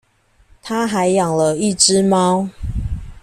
[0.63, 2.49] 她還養了一隻貓